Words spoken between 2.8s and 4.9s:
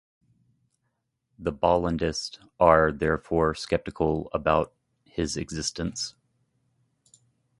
therefore skeptical about